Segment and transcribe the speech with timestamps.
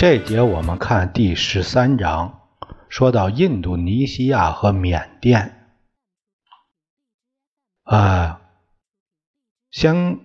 [0.00, 2.40] 这节我们看第十三章，
[2.88, 5.74] 说到印度尼西亚和缅甸。
[7.82, 8.40] 啊，
[9.70, 10.20] 先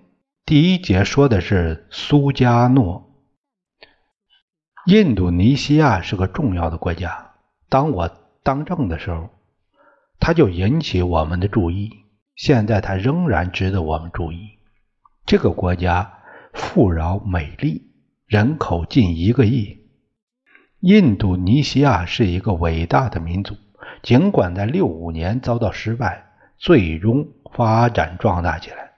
[0.45, 3.21] 第一节说的是苏加诺。
[4.85, 7.33] 印度尼西亚是个重要的国家。
[7.67, 8.09] 当我
[8.43, 9.29] 当政的时候，
[10.21, 11.91] 它就引起我们的注意。
[12.37, 14.57] 现在它仍然值得我们注意。
[15.25, 16.19] 这个国家
[16.53, 17.91] 富饶美丽。
[18.27, 19.85] 人口近一个亿，
[20.79, 23.55] 印度尼西亚是一个伟大的民族。
[24.01, 26.25] 尽管在六五年遭到失败，
[26.57, 28.93] 最终发展壮大起来。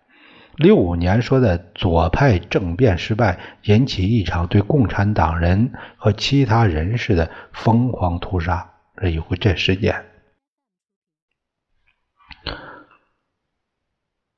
[0.56, 10.06] 六五年说的左派政变失败，引起一场对共产党人和其他人士的疯狂屠杀，这一回这事件。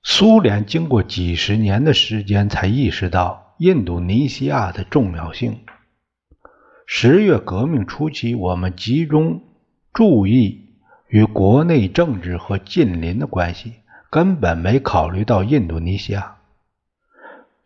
[0.02, 3.48] 苏联经过几十年的时间，才意识到。
[3.60, 5.60] 印度尼西亚的重要性。
[6.86, 9.42] 十月革命初期，我们集中
[9.92, 10.70] 注意
[11.10, 13.74] 与国内政治和近邻的关系，
[14.10, 16.38] 根本没考虑到印度尼西亚。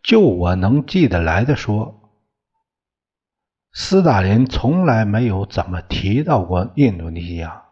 [0.02, 2.10] 就我能记得来的说，
[3.72, 7.62] 斯大林从来没有怎么提到过印度尼西亚。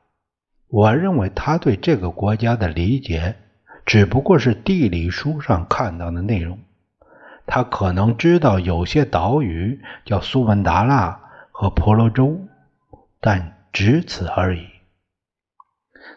[0.68, 3.34] 我认为他对这个国家的理解，
[3.84, 6.60] 只不过是地理书上看到的内容。
[7.46, 11.20] 他可能知道有些岛屿叫苏门答腊
[11.50, 12.40] 和婆罗洲，
[13.20, 14.66] 但只此而已。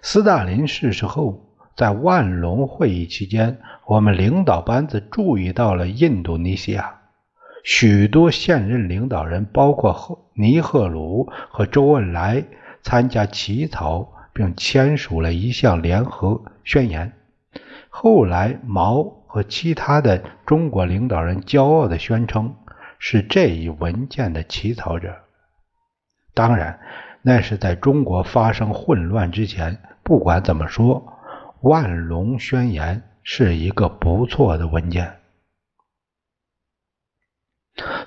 [0.02, 7.02] 斯大林逝世后，在万隆会议期间，我们领导班子注意到了印度尼西亚。
[7.64, 12.46] 许多现任领导人，包括尼赫鲁和周恩来，
[12.84, 17.12] 参加起草并签署了一项联合宣言。
[17.90, 19.25] 后来，毛。
[19.35, 22.56] 和其他的中国领导人骄傲地宣称
[23.00, 25.13] 是这一文件的起草者。
[26.34, 26.79] 当然，
[27.22, 29.78] 那是在中国发生混乱之前。
[30.03, 31.01] 不管怎么说，
[31.69, 35.18] 《万隆宣言》是一个不错的文件。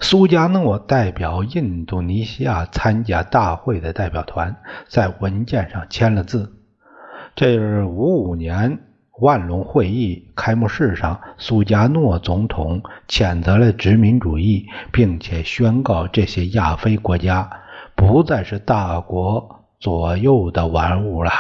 [0.01, 4.57] 苏加诺代表印度尼西亚参加大会的代表团
[4.87, 6.57] 在文件上签了字。
[7.37, 8.88] 这是五五年。
[9.21, 17.51] 万隆会议开幕式上，苏加诺总统谴责了殖民主义，并且宣告这些亚非国家
[17.97, 21.31] 不再是大国左右的玩物了。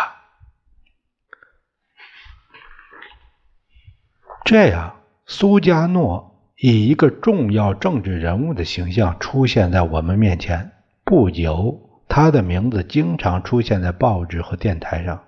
[4.44, 4.96] 这样，
[5.26, 10.72] 苏加诺以一个重要政治人物的形象出现在我们面前。
[11.04, 15.22] 不久，他的名字经常出现在报纸和电台上。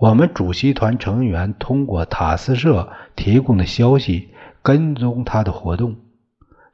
[0.00, 5.94] 我们主席团成员通过塔斯社提供的消息跟踪他的活动，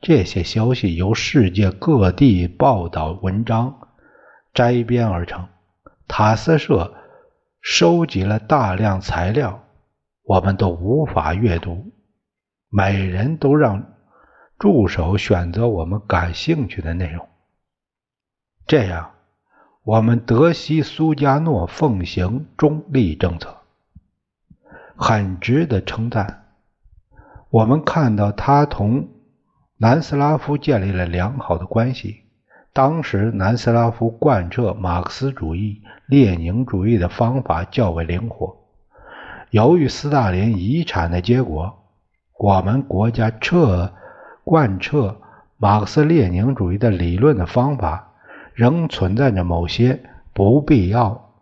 [0.01, 3.89] 这些消息由世界各地报道文章
[4.55, 5.49] 摘编而成。
[6.07, 6.95] 塔斯社
[7.61, 9.65] 收集了大量材料，
[10.23, 11.93] 我们都无法阅读。
[12.69, 13.95] 每人都让
[14.57, 17.29] 助手选择我们感兴趣的内容，
[18.69, 19.16] 这样。
[19.87, 23.59] 我们德西苏加诺奉行中立政策，
[24.97, 26.47] 很值得称赞。
[27.51, 29.07] 我们看到他同
[29.77, 32.25] 南斯拉夫建立了良好的关系。
[32.73, 38.57] 当时南斯拉夫贯彻马克思主义、列宁主义的方法较为灵活。
[39.51, 41.85] 由于斯大林遗产的结果，
[42.37, 43.95] 我们国家彻
[44.43, 45.21] 贯彻
[45.59, 48.06] 马克思列宁主义的理论的方法。
[48.57, 51.35] 仍存在着某些不必要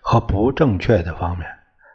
[0.00, 1.48] 和不正确的方面。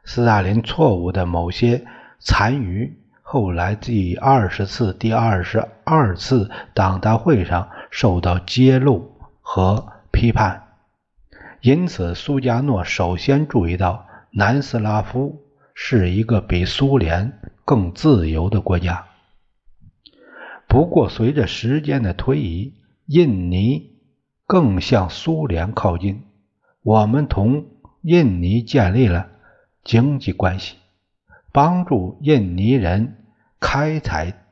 [0.05, 1.85] 斯大林错误的某些
[2.17, 10.69] 残余，后来第二十次、第二十二次党大会上受到揭露和批判。
[11.59, 15.43] 因此，苏加诺首先注意到南斯拉夫
[15.73, 19.07] 是一个比苏联更自由的国家。
[20.67, 22.73] 不过，随着时间的推移，
[23.13, 23.99] 印尼
[24.47, 26.23] 更向苏联靠近，
[26.81, 27.65] 我们同
[28.03, 29.27] 印尼建立了
[29.83, 30.77] 经济关系，
[31.51, 33.25] 帮助印尼人
[33.59, 34.45] 开采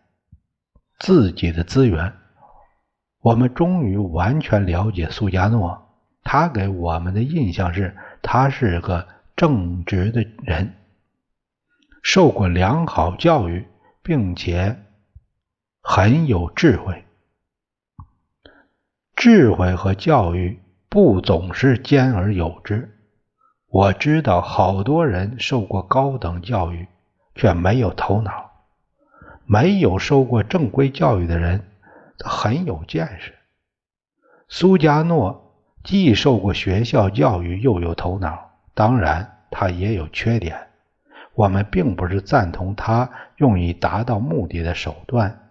[0.99, 2.11] 自己的资源。
[3.21, 5.95] 我们终于完全了解苏加诺，
[6.25, 9.07] 他给我们的印象是，他是个
[9.37, 10.73] 正直的人，
[12.03, 13.65] 受过良好教育，
[14.03, 14.83] 并且
[15.81, 17.05] 很有智慧。
[19.19, 22.97] 智慧和教育不总是兼而有之。
[23.67, 26.87] 我知道好多人受过高等教育，
[27.35, 28.31] 却没有头脑；
[29.45, 31.65] 没有受过正规教育的人。
[32.23, 33.33] 很有见识。
[34.47, 38.51] 苏加诺既受过学校教育，又有头脑。
[38.73, 40.67] 当然，他也有缺点。
[41.33, 45.49] 我们并不是赞同他用以达到目的的手段，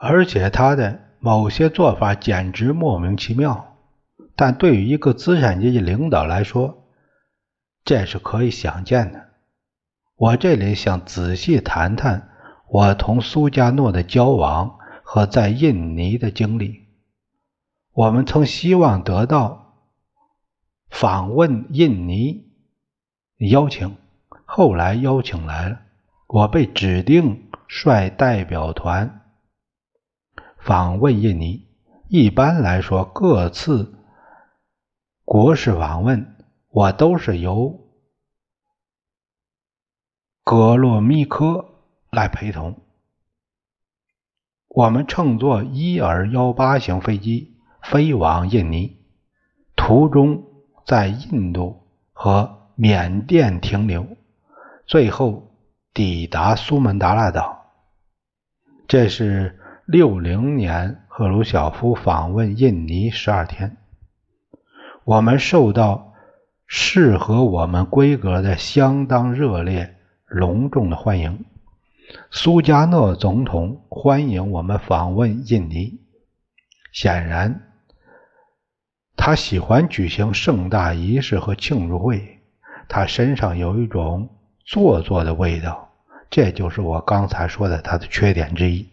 [0.00, 3.78] 而且他的某些做法简直莫名其妙。
[4.36, 6.88] 但对于一个资产阶级领导来说，
[7.84, 9.28] 这是可以想见的。
[10.16, 12.28] 我这里想仔细谈谈
[12.68, 14.78] 我同苏加诺的交往。
[15.04, 16.86] 和在印尼的经历，
[17.92, 19.74] 我们曾希望得到
[20.88, 22.46] 访问印尼
[23.36, 23.96] 邀请，
[24.46, 25.80] 后来邀请来了，
[26.28, 29.21] 我被指定率代表团
[30.64, 31.68] 访问印尼。
[32.08, 33.94] 一般来说，各次
[35.24, 36.36] 国事访问，
[36.68, 37.88] 我都是由
[40.44, 41.80] 格洛米科
[42.10, 42.80] 来陪同。
[44.68, 48.98] 我们乘坐伊尔幺八型飞机飞往印尼，
[49.74, 50.44] 途中
[50.86, 54.06] 在印度和缅甸停留，
[54.86, 55.56] 最后
[55.92, 57.66] 抵达苏门答腊岛。
[58.86, 59.58] 这是
[59.92, 63.76] 六零年赫鲁晓夫访问印尼十二天，
[65.04, 66.14] 我们受到
[66.66, 71.44] 适合我们规格的相当热烈、隆重的欢迎。
[72.30, 76.00] 苏加诺总统欢迎我们访问印尼。
[76.90, 77.60] 显然，
[79.14, 82.40] 他喜欢举行盛大仪式和庆祝会。
[82.88, 84.30] 他身上有一种
[84.64, 85.90] 做作的味道，
[86.30, 88.88] 这就是我刚才说的他的缺点之一。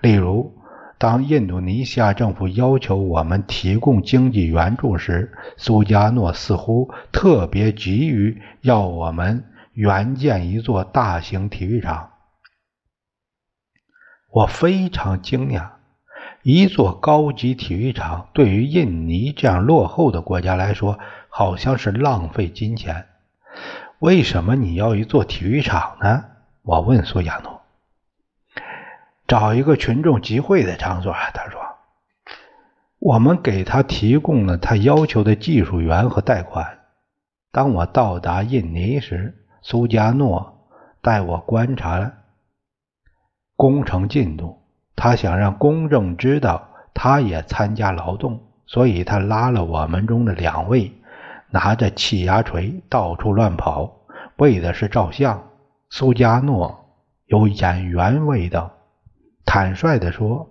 [0.00, 0.54] 例如，
[0.96, 12.10] 当印度尼西亚政府要求我们提供经济援助时，苏加诺似乎特别急于要我们援建一座大型体育场。
[14.30, 15.70] 我非常惊讶，
[16.42, 20.98] 一座高级体育场对于印尼这样落后的国家来说，
[21.28, 23.06] 好像是浪费金钱。
[23.98, 26.24] 为什么你要一座体育场呢？
[26.62, 27.57] 我问苏亚诺。
[29.28, 31.12] 找一个群众集会的场所。
[31.34, 31.60] 他说，
[32.98, 36.66] 我们给他提供了他要求的技术员和贷款。
[37.52, 40.66] 当我到达印尼时，苏加诺
[41.02, 42.12] 带我观察了。
[43.54, 44.62] 工程进度，
[44.96, 50.90] 他想让公众知道他也参加劳动，所以他拉了我们中的两位，
[51.50, 53.94] 拿着气压锤到处乱跑，
[54.36, 55.50] 为的是照相。
[55.90, 56.94] 苏加诺
[57.26, 58.70] 有演员味道，
[59.50, 60.46] 坦率地说，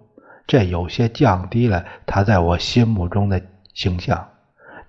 [0.48, 3.40] 这有些降低了他在我心目中的
[3.76, 4.28] 形象。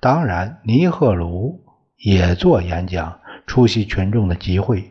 [0.01, 1.63] 当然，尼赫鲁
[1.99, 4.91] 也做演讲，出席群众的集会。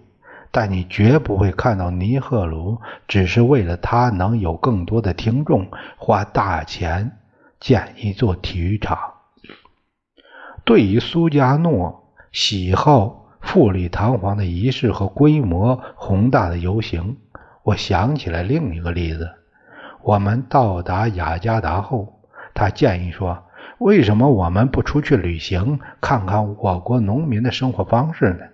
[0.51, 5.65] 但你绝不会看到尼赫鲁只是为了他能有更多的听众，
[5.97, 7.17] 花大钱
[7.59, 8.99] 建一座体育场。
[10.63, 17.17] 对于苏加诺喜好富丽堂皇的仪式和规模宏大的游行，
[17.67, 19.29] 我想起来另一个例子。
[20.01, 22.21] 我们到达雅加达后，
[22.53, 23.43] 他建议说
[23.77, 28.45] ：“为什么我们不出去旅行，看看我国农民的生活方式呢？”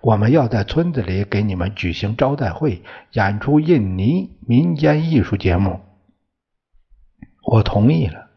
[0.00, 5.80] 我们要在村子里给你们举行招待会，演出印尼民间艺术节目。
[7.44, 8.30] 我同意了。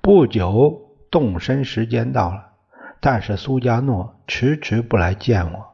[0.00, 0.80] 不久，
[1.10, 2.52] 动身时间到了，
[3.00, 5.69] 但是苏加诺迟迟不来见我。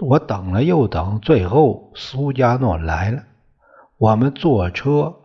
[0.00, 3.22] 我等了又等，最后苏加诺来了。
[3.98, 5.16] 我们坐车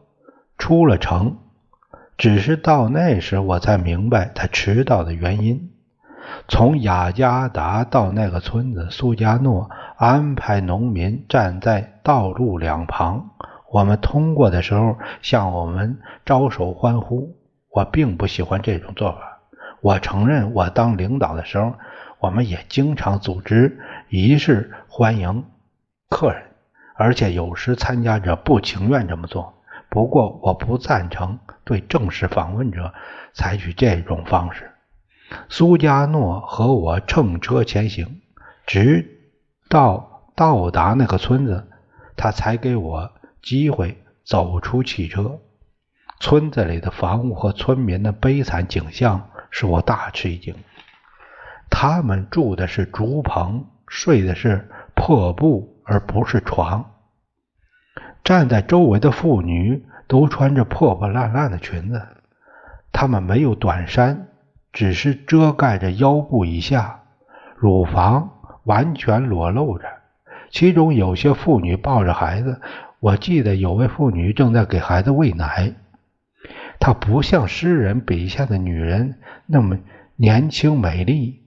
[0.57, 1.37] 出了城，
[2.17, 5.71] 只是到那时我才明白他迟到的原因。
[6.47, 13.29] 从雅加达到那个村子，苏加诺安排农民站在道路两旁。
[13.71, 17.35] 我们通过的时候，向我们招手欢呼。
[17.69, 19.39] 我并不喜欢这种做法。
[19.81, 21.73] 我承认，我当领导的时候，
[22.19, 25.45] 我们也经常组织仪式欢迎
[26.09, 26.43] 客人，
[26.95, 29.53] 而且有时参加者不情愿这么做。
[29.89, 32.93] 不过，我不赞成对正式访问者
[33.33, 34.71] 采取这种方式。
[35.49, 38.21] 苏加诺和我乘车前行，
[38.65, 39.05] 直
[39.69, 41.67] 到到达那个村子。
[42.17, 45.37] 他才给我机会走出汽车。
[46.21, 50.55] 村子里的房屋和村民的悲惨景象使我大吃一惊。
[51.69, 56.91] 他们住的是竹棚，睡的是破布，而不是床。
[58.23, 62.01] 站在周围的妇女都穿着破破烂烂的裙子，
[62.91, 64.27] 她们没有短衫，
[64.73, 67.03] 只是遮盖着腰部以下，
[67.55, 68.31] 乳房
[68.63, 69.85] 完全裸露着。
[70.49, 72.61] 其中有些妇女抱着孩子，
[72.99, 75.73] 我记得有位妇女正在给孩子喂奶。
[76.79, 79.77] 她不像诗人笔下的女人那么
[80.15, 81.43] 年轻美丽。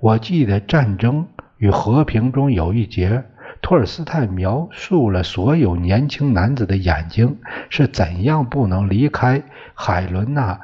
[0.00, 1.28] 我记得《战争
[1.62, 3.22] 与和平》中有一节，
[3.60, 7.38] 托尔斯泰描述了所有年轻男子的眼睛
[7.70, 10.54] 是怎样不能离开海伦娜·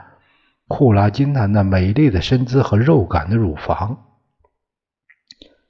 [0.67, 4.07] 库拉金娜那美丽的身姿和肉感的乳房。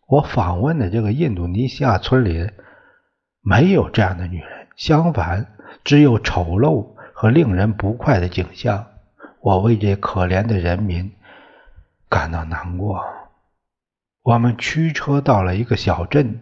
[0.06, 2.49] 我访问的这个印度尼西亚村里
[3.42, 5.47] 没有这样的女人，相反，
[5.85, 8.87] 只有丑陋和令人不快的景象。
[9.42, 11.12] 我为这可怜的人民
[12.08, 13.04] 感到难过。
[14.28, 16.40] 我们驱车到了一个小镇，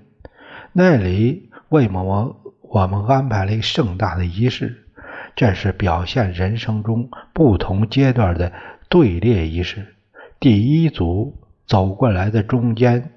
[0.73, 4.89] 那里为我们我们安排了一个盛大的仪式，
[5.37, 8.53] 这是表现人生中不同阶段的
[8.89, 9.95] 队列仪式。
[10.41, 13.13] 第一组走过来的中间，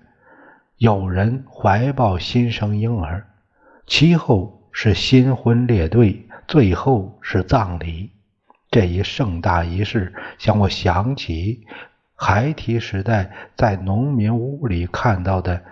[0.77, 3.25] 有人怀抱新生婴儿，
[3.87, 8.11] 其后是新婚列队，最后是葬礼。
[8.69, 11.65] 这一盛大仪式向我想起。
[12.21, 15.63] 孩提时代在农民屋里看到的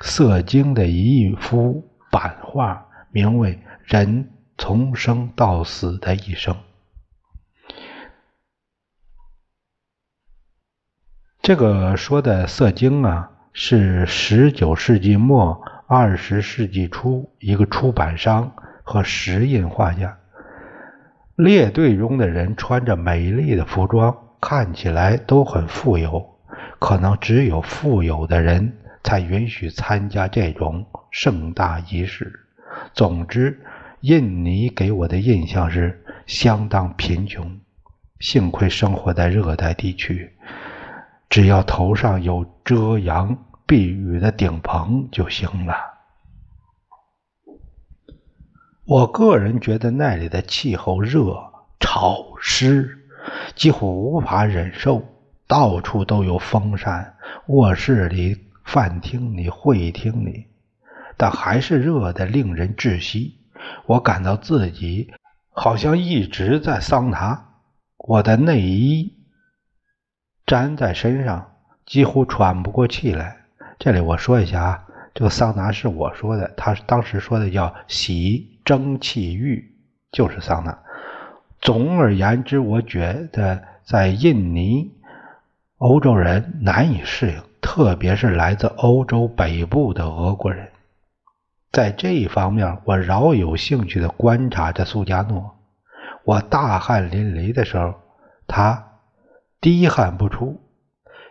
[0.00, 6.54] 色经的一幅版画，名为《人从生到死的一生》。
[11.42, 20.18] 这个说的色经啊，是十九世纪末二十世纪初一个出版商和石印画家。
[21.36, 24.16] 列队中的人穿着美丽的服装。
[24.42, 26.36] 看起来都很富有，
[26.80, 32.40] 可能只有富有的人才允许参加这种盛大仪式。
[32.92, 33.64] 总之，
[34.00, 37.60] 印尼给我的印象是相当贫穷。
[38.18, 40.32] 幸亏生活在热带地区，
[41.30, 45.76] 只要头上有遮阳避雨的顶棚就行了。
[48.84, 52.98] 我个人觉得那里的气候热、潮湿。
[53.54, 55.04] 几乎无法忍受，
[55.46, 57.14] 到处都有风扇，
[57.46, 60.46] 卧室里、饭厅里、会议厅里，
[61.16, 63.38] 但还是热得令人窒息。
[63.86, 65.12] 我感到自己
[65.50, 67.48] 好像一直在桑拿，
[67.96, 69.12] 我的内衣
[70.46, 71.52] 粘在身上，
[71.86, 73.36] 几乎喘不过气来。
[73.78, 79.76] 这里我说一下啊，这个桑拿是我说的，他当时说的叫洗蒸汽浴，
[80.10, 80.78] 就是桑拿。
[81.62, 84.90] 总而言之，我觉得在印尼，
[85.78, 90.70] 欧洲人难以适应，特别是来自欧洲北部的俄国人。
[91.70, 95.54] 在这一方面，我饶有兴趣地观察着苏加诺。
[96.24, 97.94] 我大汗淋漓的时候，
[98.48, 98.98] 他
[99.60, 100.60] 滴汗不出。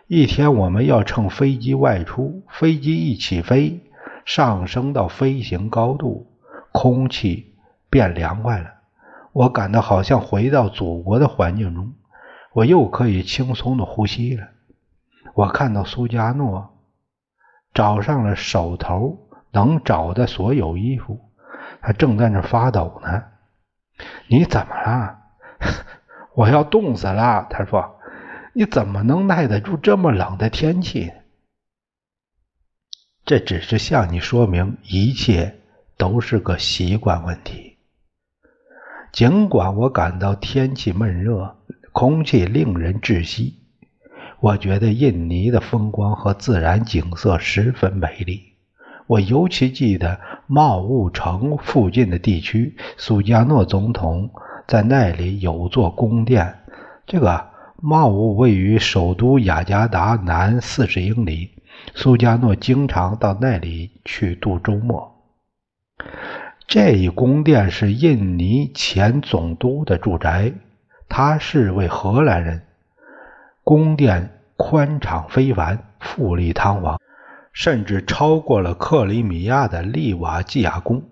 [0.06, 3.80] 一天，我们要乘飞机外出，飞机一起飞，
[4.24, 6.26] 上升到飞行高度，
[6.72, 7.54] 空气
[7.90, 8.70] 变凉快了。
[9.32, 11.94] 我感到好像回到祖国的环境中，
[12.52, 14.48] 我又可以轻松的呼吸了。
[15.34, 16.76] 我看到苏加诺
[17.72, 21.30] 找上了手头能找的所有衣服，
[21.80, 23.24] 他正在那发抖呢。
[24.26, 25.18] 你怎么了？
[26.34, 27.46] 我要冻死了。
[27.48, 28.00] 他说
[28.52, 31.12] ：“你怎么能耐得住这么冷的天气？”
[33.24, 35.60] 这只是向你说明，一切
[35.96, 37.71] 都是个习惯问题。
[39.12, 41.54] 尽管我感到天气闷热，
[41.92, 43.58] 空气令人窒息，
[44.40, 48.40] 我觉得印尼的风光和自然景色十分美丽。
[49.06, 54.30] 我尤其记得茂物城附近的地区，苏加诺总统
[54.66, 56.60] 在那里有座宫殿。
[57.04, 57.48] 这个
[57.82, 61.50] 茂物位于首都雅加达南四十英里，
[61.94, 65.11] 苏加诺经常到那里去度周末。
[66.66, 70.52] 这一宫殿是印尼前总督的住宅，
[71.08, 72.62] 他是位荷兰人。
[73.62, 76.98] 宫殿宽敞非凡，富丽堂皇，
[77.52, 81.02] 甚至超过了克里米亚的利瓦基亚宫。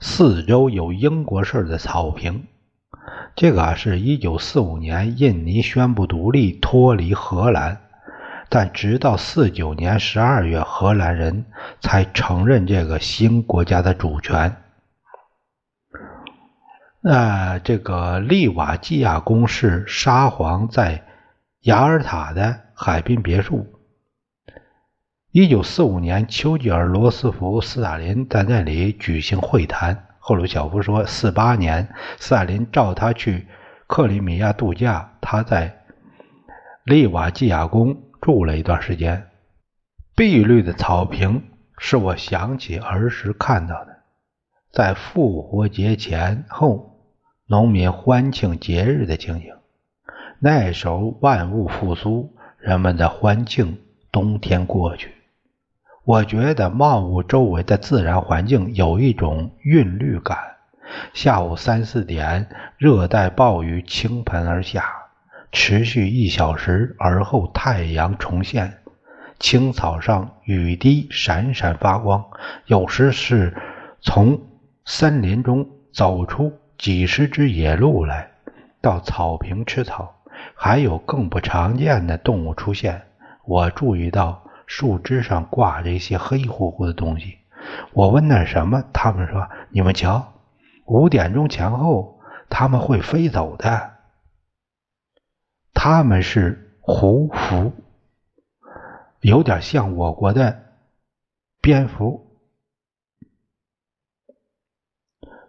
[0.00, 2.44] 四周有英国式的草坪。
[3.34, 7.80] 这个是一九四五年印尼宣布独立，脱离荷兰，
[8.48, 11.44] 但直到四九年十二月，荷兰人
[11.80, 14.56] 才承认这个新国家的主权。
[17.00, 21.04] 那这个利瓦基亚宫是沙皇在
[21.60, 23.66] 雅尔塔的海滨别墅。
[25.30, 30.06] 一九四五年，丘吉尔、罗斯福、斯大林在那里举行会谈。
[30.18, 31.88] 赫鲁晓夫说，四八年，
[32.18, 33.46] 斯大林召他去
[33.86, 35.84] 克里米亚度假，他在
[36.84, 39.28] 利瓦基亚宫住了一段时间。
[40.14, 41.44] 碧绿的草坪
[41.78, 43.98] 使我想起儿时看到的，
[44.72, 47.00] 在复活节前后，
[47.46, 49.54] 农民欢庆节日的情景。
[50.40, 53.78] 那时候万物复苏，人们的欢庆
[54.10, 55.12] 冬天过去。
[56.04, 60.38] 我觉得茂屋周围的自然环境有一种韵律感。
[61.12, 62.48] 下午三四点，
[62.78, 64.97] 热带暴雨倾盆而下，
[65.52, 68.78] 持续一小时，而后太阳重现，
[69.38, 72.24] 青草上雨滴闪闪发光。
[72.66, 73.56] 有时是
[74.00, 74.40] 从
[74.84, 78.30] 森林中走出几十只野鹿来
[78.80, 80.14] 到草坪吃草，
[80.54, 83.02] 还有更不常见的动物出现。
[83.44, 84.42] 我注意到。
[84.70, 87.38] 树枝上挂着一些黑乎乎的东西，
[87.94, 90.34] 我问那什么，他们说：“你们瞧，
[90.84, 93.92] 五点钟前后他们会飞走的。
[95.80, 97.72] 他们是胡蝠，
[99.20, 100.60] 有点像我国的
[101.60, 102.36] 蝙蝠。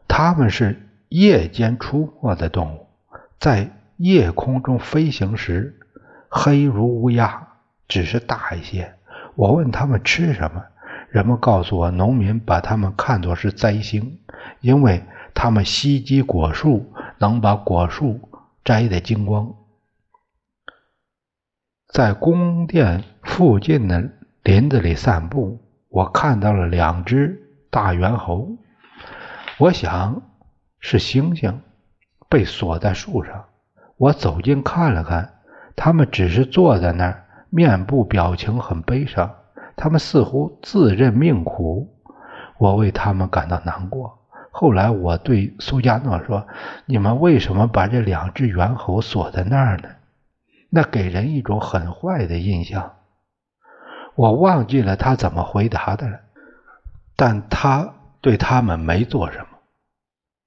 [0.07, 2.85] 他们是夜间出没的动物，
[3.39, 5.79] 在夜空中飞行时
[6.29, 7.47] 黑如乌鸦，
[7.87, 8.93] 只是大一些。”
[9.33, 10.63] 我问他们吃什么，
[11.09, 14.19] 人们告诉我，农民把他们看作是灾星，
[14.61, 18.29] 因为他们袭击果树，能把果树
[18.63, 19.55] 摘得精光。
[21.89, 24.09] 在宫殿附近的
[24.43, 28.47] 林子里散步，我看到了两只大猿猴，
[29.57, 30.21] 我想
[30.79, 31.55] 是猩猩，
[32.29, 33.45] 被锁在树上。
[33.97, 35.33] 我走近看了看，
[35.75, 37.25] 他们只是坐在那儿。
[37.49, 39.33] 面部表情很悲伤，
[39.75, 41.91] 他们似乎自认命苦，
[42.59, 44.19] 我为他们感到难过。
[44.51, 46.45] 后来我对苏加诺说
[46.85, 49.89] ：“你们为什么把这两只猿猴锁在那儿呢？
[50.69, 52.95] 那给人一种很坏的印象。”
[54.15, 56.19] 我忘记了他怎么回答的了，
[57.15, 59.45] 但他对他们没做什么。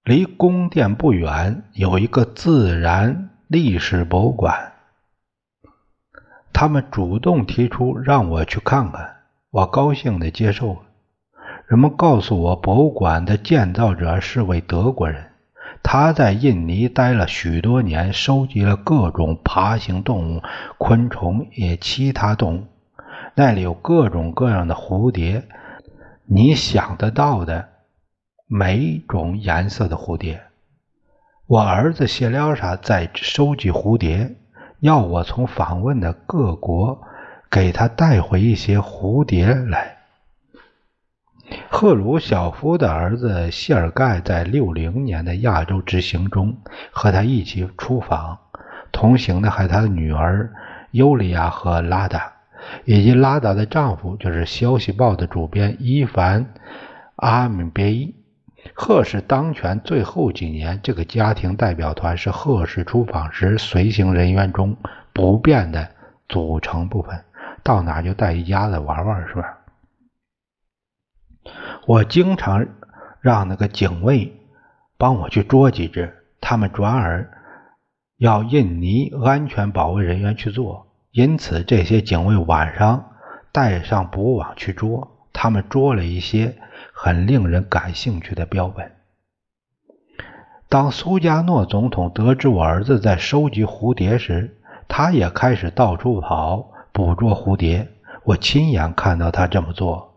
[0.05, 4.73] 离宫殿不远有一个自然历史博物馆。
[6.53, 9.17] 他们主动提出让我去看看，
[9.51, 10.81] 我高兴地接受了。
[11.67, 15.32] 人们告诉我，博物馆的建造者是位德国人，
[15.83, 20.42] 他在印尼待了许多年，收集了各种爬行动物、
[20.79, 22.66] 昆虫也其他动物。
[23.35, 25.45] 那里有各种各样的蝴蝶，
[26.25, 27.68] 你想得到的
[28.47, 30.42] 每种颜色的蝴蝶。
[31.47, 34.37] 我儿子谢廖沙在收集蝴蝶。
[34.81, 37.03] 要我从访问的各国
[37.51, 40.02] 给他带回一些蝴蝶来。
[41.71, 46.57] 赫鲁晓夫的儿子谢尔盖在六零年的亚洲之行中
[46.91, 48.38] 和他一起出访，
[48.93, 50.53] 同行的还有他的女儿
[50.91, 52.33] 尤利亚和拉达，
[52.85, 56.45] 以及拉达的丈夫，就是《消息报》的主编伊凡·
[57.17, 58.15] 阿米别伊。
[58.75, 64.77] 赫氏当权最后几年，这个家庭代表团是赫氏出访时随行人员中
[65.12, 65.88] 不变的
[66.29, 67.21] 组成部分，
[67.65, 69.59] 到哪就带一家子玩玩，是吧？
[71.87, 72.66] 我经常
[73.21, 74.33] 让那个警卫
[74.97, 77.31] 帮我去捉几只，他们转而
[78.16, 83.12] 要印尼安全保卫人员去做，因此这些警卫晚上
[83.53, 86.57] 带上捕网去捉，他们捉了一些。
[86.95, 88.92] 很令人感兴趣的标本。
[90.68, 94.57] 当苏加诺总统得知我儿子在收集蝴蝶时，
[94.88, 97.88] 他也开始到处跑捕捉蝴蝶。
[98.25, 100.12] 我亲眼看到他这么做。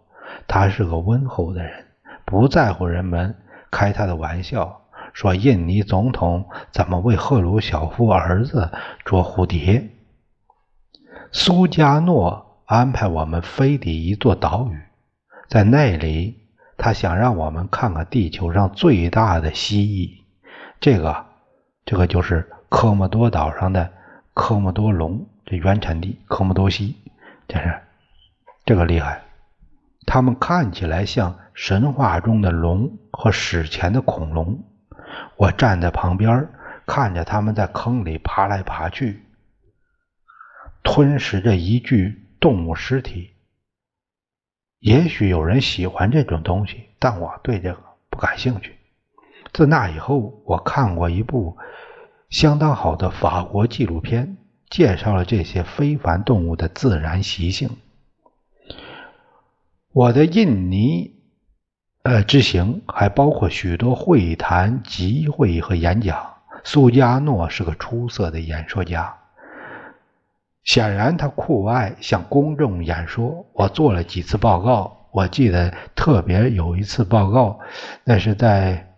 [0.48, 1.86] 他是个温厚的人，
[2.26, 3.36] 不在乎人们
[3.71, 4.82] 开他的玩笑，
[5.13, 8.71] 说印尼总统怎么为赫鲁晓夫儿子
[9.04, 9.89] 捉蝴蝶。
[11.32, 14.80] 苏加诺安排我们飞抵一座岛屿，
[15.48, 16.41] 在那里。
[16.78, 20.10] 他想让我们看看地球上最大的蜥蜴，
[20.82, 21.26] 这个，
[21.86, 23.89] 这个就是科莫多岛上的
[24.34, 26.93] 科莫多龙，这原产地科莫多蜥，
[27.48, 27.80] 这是
[28.65, 29.21] 这个厉害。
[30.06, 34.63] 它们看起来像神话中的龙和史前的恐龙。
[35.38, 36.50] 我站在旁边
[36.86, 39.24] 看着它们在坑里爬来爬去，
[40.84, 43.32] 吞食着一具动物尸体。
[44.80, 48.76] 也许有人喜欢这种东西，但我对这个不感兴趣。
[49.52, 51.58] 自那以后，我看过一部
[52.30, 54.38] 相当好的法国纪录片，
[54.70, 57.70] 介绍了这些非凡动物的自然习性。
[59.95, 61.15] 我的印尼
[62.03, 66.34] 呃之行还包括许多会谈、集会和演讲。
[66.65, 69.15] 苏加诺是个出色的演说家，
[70.65, 73.45] 显然他酷爱向公众演说。
[73.53, 77.62] 我做了几次报告，我记得特别有一次报告，
[78.03, 78.97] 那是在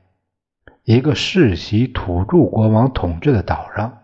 [0.84, 4.00] 一个世袭土著国王统治的岛上，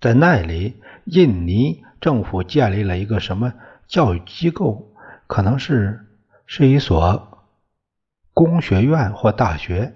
[0.00, 3.54] 在那里，印尼政府建立了一个什么
[3.86, 4.93] 教育机构，
[5.26, 6.06] 可能是
[6.46, 7.28] 是一所
[8.32, 9.94] 工学院或大学。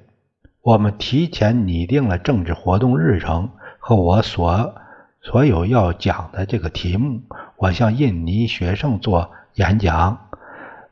[0.63, 4.75] 我们提前拟定了政治活动日程和我所
[5.23, 7.23] 所有要讲的这个题目。
[7.57, 10.29] 我向印尼学生做演讲，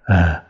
[0.09, 0.43] 嗯，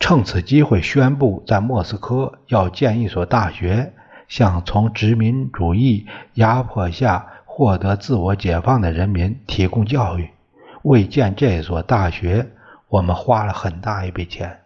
[0.00, 3.92] 趁此机会宣布，在莫斯科要建一所大学，
[4.28, 10.30] 向从殖民主义压迫下获得自我解放的人民提供教育。
[10.82, 12.50] 为建这所大学，
[12.94, 14.60] 我们花了很大一笔钱，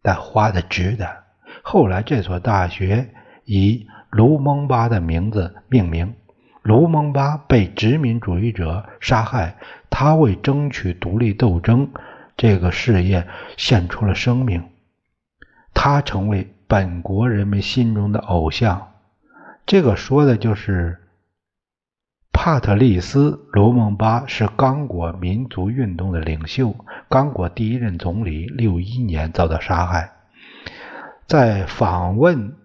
[0.00, 1.24] 但花的值得。
[1.62, 3.10] 后来这所大学。
[3.46, 6.14] 以卢蒙巴的名字命名。
[6.62, 9.58] 卢蒙巴被殖民主义者杀害，
[9.90, 11.90] 他为争取独立斗争
[12.38, 14.70] 这个事业献出了生命，
[15.74, 18.92] 他成为本国人民心中的偶像。
[19.66, 21.03] 这个说的就是
[22.34, 26.76] 帕特利斯·卢蒙巴是刚果民族运动的领袖，
[27.08, 28.44] 刚果第一任总理。
[28.46, 30.12] 六一年遭到杀害，
[31.26, 32.56] 在访问。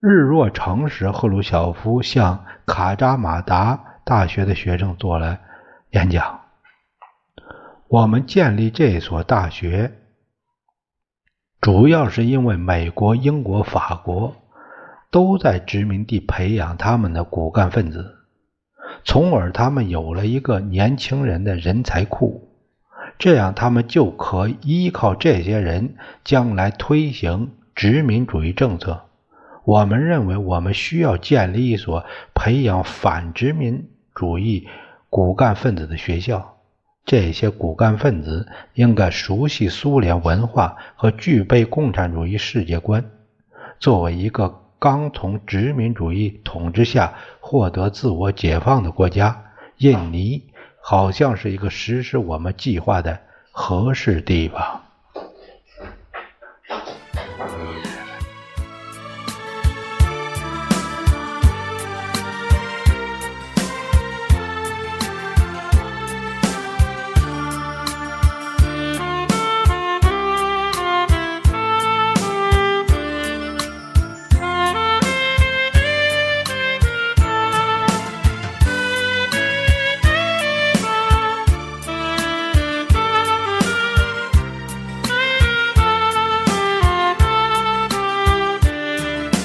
[0.00, 5.38] 日落城时，赫鲁晓夫向卡扎马达大学的学生做了
[5.90, 6.40] 演讲。
[7.86, 9.92] 我们建立这所大学，
[11.60, 14.34] 主要是因为美国、英国、法国
[15.12, 18.21] 都在殖民地培养他们的骨干分子，
[19.04, 22.48] 从而他们有了一个年轻人的人才库，
[23.18, 29.02] 这样他们就可依靠这些人将来推行殖民主义政策。
[29.64, 34.66] 我们认为，我们需要建立一所培养反殖民主义
[35.08, 36.56] 骨干分子的学校。
[37.04, 43.04] 这些骨干分子应该熟悉苏联文化和具备共产主义世界观。
[43.80, 49.44] 作为一个刚从殖民主义统治下获得自我解放的国家，
[49.76, 50.42] 印尼
[50.80, 53.20] 好像是一个实施我们计划的
[53.52, 54.81] 合适地方。